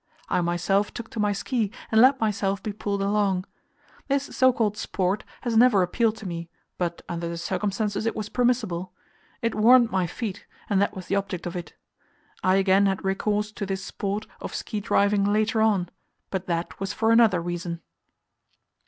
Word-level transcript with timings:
I 0.29 0.41
myself 0.41 0.91
took 0.91 1.11
to 1.11 1.19
my 1.19 1.31
ski 1.31 1.71
and 1.91 2.01
let 2.01 2.19
myself 2.19 2.63
be 2.63 2.73
pulled 2.73 3.03
along. 3.03 3.45
This 4.07 4.23
so 4.35 4.51
called 4.51 4.75
sport 4.75 5.23
has 5.41 5.55
never 5.55 5.83
appealed 5.83 6.15
to 6.15 6.27
me, 6.27 6.49
but 6.79 7.03
under 7.07 7.27
the 7.29 7.37
circumstances 7.37 8.07
it 8.07 8.15
was 8.15 8.27
permissible; 8.27 8.93
it 9.43 9.53
warmed 9.53 9.91
my 9.91 10.07
feet, 10.07 10.47
and 10.71 10.81
that 10.81 10.95
was 10.95 11.05
the 11.05 11.15
object 11.17 11.45
of 11.45 11.55
it. 11.55 11.75
I 12.43 12.55
again 12.55 12.87
had 12.87 13.05
recourse 13.05 13.51
to 13.51 13.63
this 13.63 13.85
"sport" 13.85 14.25
of 14.39 14.55
ski 14.55 14.79
driving 14.79 15.23
later 15.23 15.61
on, 15.61 15.87
but 16.31 16.47
that 16.47 16.79
was 16.79 16.93
for 16.93 17.11
another 17.11 17.39
reason. 17.39 17.79